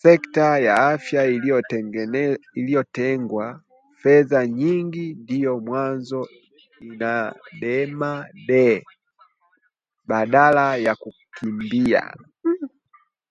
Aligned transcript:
Sekta 0.00 0.48
ya 0.66 0.74
afya 0.92 1.20
iliyotengewa 2.54 3.46
fedha 4.02 4.40
nyingi 4.58 5.06
ndio 5.22 5.60
mwanzo 5.60 6.20
inadema 6.88 8.10
de! 8.48 8.84
Badala 10.08 10.76
ya 10.76 10.94
kukimbia 11.00 12.02